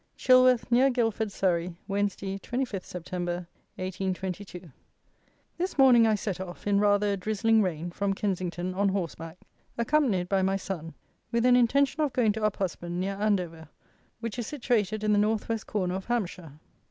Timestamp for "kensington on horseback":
8.15-9.37